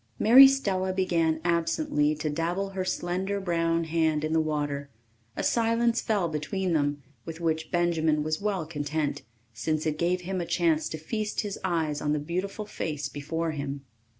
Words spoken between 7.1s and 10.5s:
with which Benjamin was well content, since it gave him a